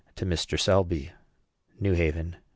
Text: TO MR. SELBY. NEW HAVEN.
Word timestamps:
TO 0.15 0.25
MR. 0.25 0.59
SELBY. 0.59 1.11
NEW 1.79 1.93
HAVEN. 1.93 2.37